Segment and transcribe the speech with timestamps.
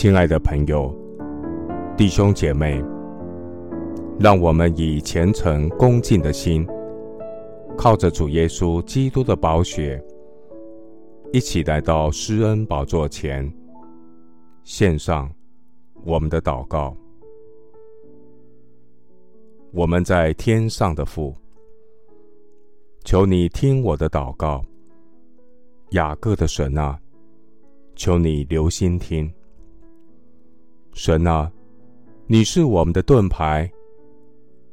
[0.00, 0.90] 亲爱的朋友、
[1.94, 2.82] 弟兄姐妹，
[4.18, 6.66] 让我们以虔诚恭敬的心，
[7.76, 10.02] 靠着主耶稣基督的宝血，
[11.34, 13.52] 一起来到施恩宝座前，
[14.64, 15.30] 献上
[16.02, 16.96] 我们的祷告。
[19.70, 21.36] 我们在天上的父，
[23.04, 24.64] 求你听我的祷告，
[25.90, 26.98] 雅各的神啊，
[27.94, 29.30] 求你留心听。
[30.92, 31.50] 神啊，
[32.26, 33.70] 你是我们的盾牌，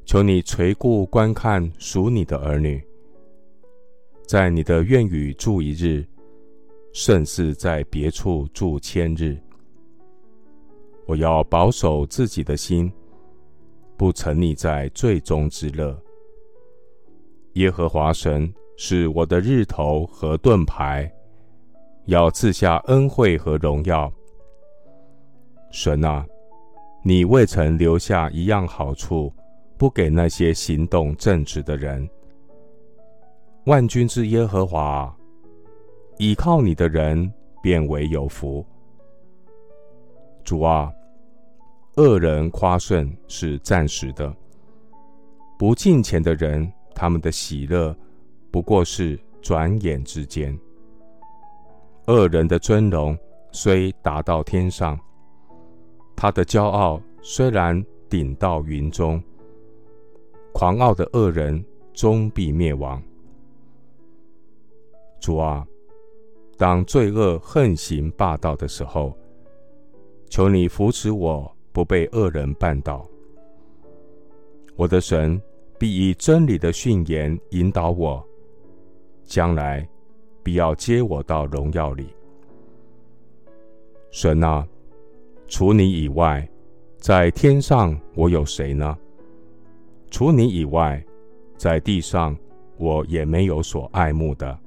[0.05, 2.81] 求你垂顾观看属你的儿女，
[4.27, 6.05] 在你的院宇住一日，
[6.91, 9.38] 胜似在别处住千日。
[11.05, 12.91] 我要保守自己的心，
[13.95, 15.98] 不沉溺在罪中之乐。
[17.54, 21.09] 耶和华神是我的日头和盾牌，
[22.05, 24.12] 要赐下恩惠和荣耀。
[25.80, 26.26] 神啊，
[27.04, 29.32] 你未曾留下一样好处，
[29.78, 32.10] 不给那些行动正直的人。
[33.68, 35.16] 万军之耶和华，
[36.18, 38.66] 倚靠你的人便为有福。
[40.44, 40.92] 主啊，
[41.98, 44.36] 恶人夸胜是暂时的，
[45.60, 47.96] 不敬虔的人，他们的喜乐
[48.50, 50.58] 不过是转眼之间。
[52.08, 53.16] 恶人的尊荣
[53.52, 55.00] 虽达到天上。
[56.20, 59.23] 他的骄傲虽然顶到云中，
[60.51, 62.99] 狂傲的恶人终必灭亡。
[65.22, 65.63] 主啊，
[66.57, 69.16] 当罪恶横行霸道的时候，
[70.28, 73.07] 求你扶持我，不被恶人绊倒。
[74.75, 75.40] 我的神
[75.78, 78.28] 必以真理的训言引导我，
[79.24, 79.88] 将来
[80.41, 82.07] 必要接我到荣耀里。
[84.09, 84.68] 神啊！
[85.47, 86.47] 除你以外，
[86.97, 88.97] 在天上我有谁呢？
[90.12, 91.03] 除你以外，
[91.56, 92.38] 在地上
[92.78, 94.57] 我也没有所爱慕的。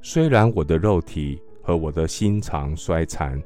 [0.00, 3.40] 虽然我的肉体和我的心肠衰残，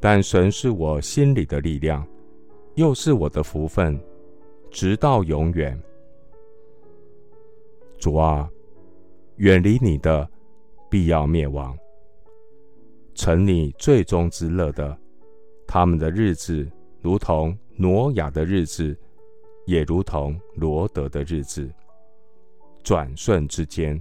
[0.00, 2.06] 但神是我心里的力量，
[2.76, 4.00] 又是我的福分，
[4.70, 5.78] 直到永远。
[7.98, 8.48] 主啊，
[9.36, 10.28] 远离你的，
[10.88, 11.76] 必要灭亡。
[13.14, 14.98] 成你最终之乐的，
[15.66, 16.68] 他们的日子
[17.00, 18.96] 如同挪亚的日子，
[19.66, 21.70] 也如同罗得的日子，
[22.82, 23.98] 转瞬之间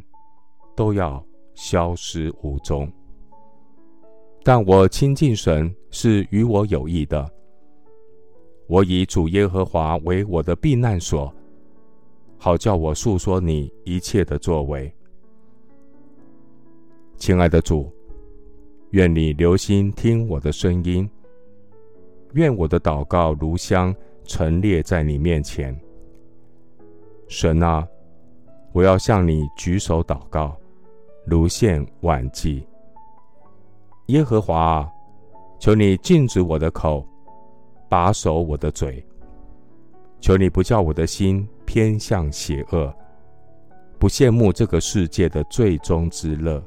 [0.76, 2.92] 都要消失无踪。
[4.44, 7.32] 但我亲近神是与我有益的，
[8.68, 11.34] 我以主耶和华为我的避难所，
[12.38, 14.92] 好叫我述说你一切的作为。
[17.18, 17.94] 亲爱的主。
[18.94, 21.10] 愿你留心听我的声音，
[22.34, 23.94] 愿我的祷告如香
[24.24, 25.76] 陈列在你面前。
[27.28, 27.88] 神啊，
[28.72, 30.56] 我要向你举手祷告，
[31.26, 32.68] 如献晚祭。
[34.10, 34.92] 耶和华啊，
[35.58, 37.04] 求你禁止我的口，
[37.90, 39.04] 把守我的嘴。
[40.22, 42.94] 求你不叫我的心偏向邪恶，
[43.98, 46.64] 不羡慕这个世界的最终之乐。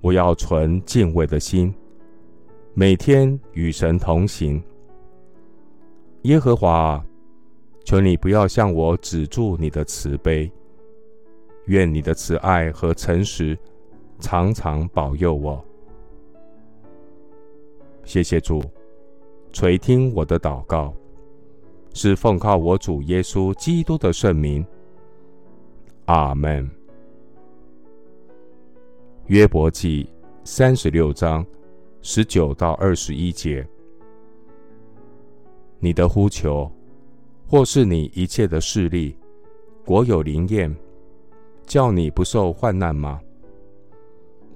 [0.00, 1.74] 我要存敬畏的心，
[2.72, 4.62] 每天与神同行。
[6.22, 7.04] 耶和华，
[7.84, 10.50] 求你不要向我止住你的慈悲，
[11.66, 13.58] 愿你的慈爱和诚实
[14.18, 15.62] 常常保佑我。
[18.04, 18.62] 谢谢主，
[19.52, 20.94] 垂听我的祷告，
[21.92, 24.64] 是奉靠我主耶稣基督的圣名。
[26.06, 26.79] 阿门。
[29.30, 31.46] 约伯记三十六章
[32.02, 33.64] 十九到二十一节：
[35.78, 36.68] 你的呼求，
[37.46, 39.16] 或是你一切的势力，
[39.84, 40.74] 果有灵验，
[41.64, 43.20] 叫你不受患难吗？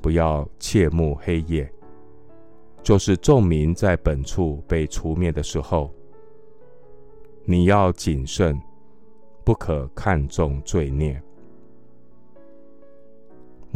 [0.02, 1.72] 不要切慕黑夜，
[2.82, 5.94] 就是众民在本处被除灭的时候，
[7.44, 8.60] 你要谨慎，
[9.44, 11.22] 不可看重罪孽。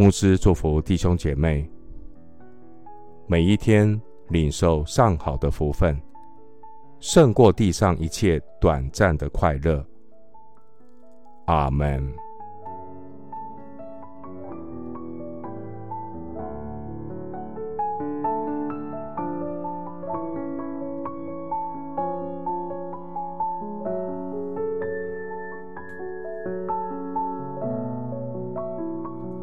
[0.01, 1.69] 牧师祝福弟兄姐妹，
[3.27, 6.01] 每一天领受上好的福分，
[7.01, 9.85] 胜过地上一切短暂的快乐。
[11.47, 12.28] 阿门。